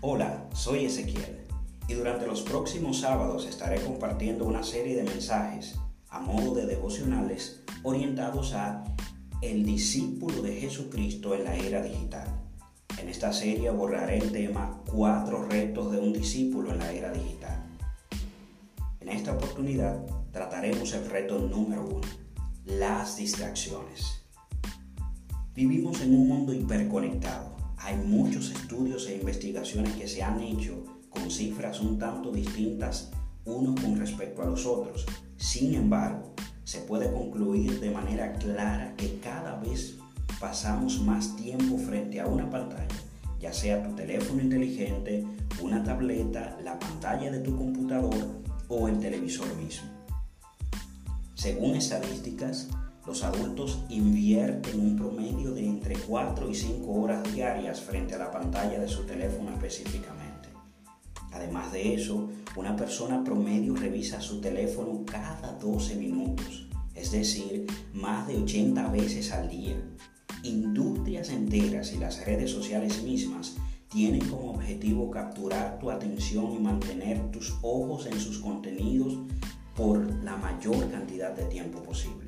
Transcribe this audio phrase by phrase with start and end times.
[0.00, 1.40] Hola, soy Ezequiel
[1.88, 5.74] y durante los próximos sábados estaré compartiendo una serie de mensajes
[6.08, 8.84] a modo de devocionales orientados a
[9.42, 12.28] el discípulo de Jesucristo en la era digital.
[12.96, 17.60] En esta serie abordaré el tema Cuatro retos de un discípulo en la era digital.
[19.00, 22.06] En esta oportunidad trataremos el reto número uno,
[22.66, 24.22] las distracciones.
[25.56, 27.57] Vivimos en un mundo hiperconectado
[27.88, 33.10] hay muchos estudios e investigaciones que se han hecho con cifras un tanto distintas
[33.46, 35.06] unos con respecto a los otros.
[35.38, 39.96] Sin embargo, se puede concluir de manera clara que cada vez
[40.38, 42.94] pasamos más tiempo frente a una pantalla,
[43.40, 45.24] ya sea tu teléfono inteligente,
[45.62, 49.88] una tableta, la pantalla de tu computador o el televisor mismo.
[51.34, 52.68] Según estadísticas,
[53.06, 55.64] los adultos invierten un promedio de
[56.08, 60.48] 4 y 5 horas diarias frente a la pantalla de su teléfono específicamente.
[61.32, 68.26] Además de eso, una persona promedio revisa su teléfono cada 12 minutos, es decir, más
[68.26, 69.76] de 80 veces al día.
[70.44, 73.56] Industrias enteras y las redes sociales mismas
[73.90, 79.18] tienen como objetivo capturar tu atención y mantener tus ojos en sus contenidos
[79.76, 82.27] por la mayor cantidad de tiempo posible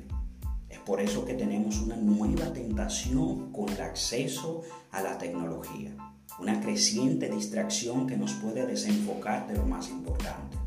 [0.85, 5.95] por eso que tenemos una nueva tentación con el acceso a la tecnología,
[6.39, 10.57] una creciente distracción que nos puede desenfocar de lo más importante.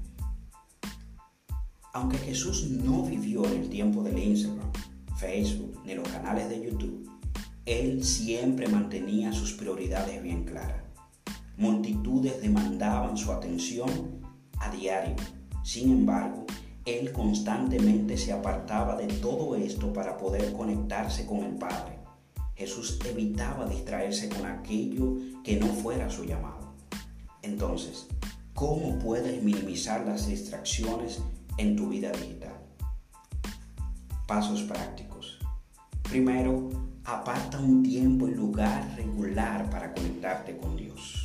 [1.92, 4.70] Aunque Jesús no vivió en el tiempo del Instagram,
[5.16, 7.08] Facebook ni los canales de YouTube,
[7.66, 10.82] Él siempre mantenía sus prioridades bien claras.
[11.56, 13.88] Multitudes demandaban su atención
[14.58, 15.14] a diario.
[15.62, 16.44] Sin embargo,
[16.84, 21.98] él constantemente se apartaba de todo esto para poder conectarse con el Padre.
[22.54, 26.74] Jesús evitaba distraerse con aquello que no fuera su llamado.
[27.42, 28.06] Entonces,
[28.52, 31.20] ¿cómo puedes minimizar las distracciones
[31.56, 32.54] en tu vida digital?
[34.26, 35.38] Pasos prácticos.
[36.02, 36.68] Primero,
[37.04, 41.23] aparta un tiempo y lugar regular para conectarte con Dios.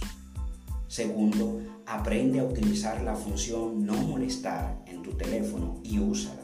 [0.89, 6.41] Segundo, aprende a utilizar la función no molestar en tu teléfono y úsala.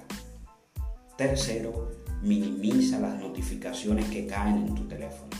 [1.17, 1.89] Tercero,
[2.21, 5.31] minimiza las notificaciones que caen en tu teléfono.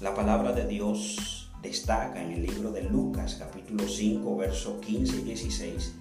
[0.00, 5.22] La palabra de Dios destaca en el libro de Lucas capítulo 5 versos 15 y
[5.22, 5.94] 16.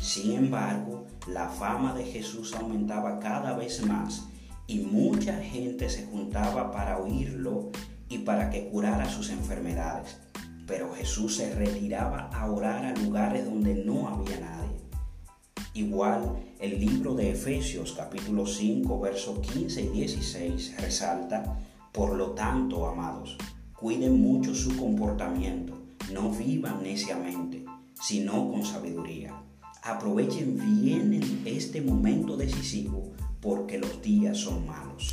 [0.00, 4.26] Sin embargo, la fama de Jesús aumentaba cada vez más
[4.66, 7.70] y mucha gente se juntaba para oírlo
[8.08, 10.18] y para que curara sus enfermedades
[10.66, 14.76] pero Jesús se retiraba a orar a lugares donde no había nadie.
[15.74, 21.58] Igual, el libro de Efesios capítulo 5, versos 15 y 16 resalta,
[21.92, 23.36] por lo tanto, amados,
[23.74, 25.78] cuiden mucho su comportamiento,
[26.12, 29.34] no vivan neciamente, sino con sabiduría.
[29.82, 35.12] Aprovechen bien este momento decisivo porque los días son malos.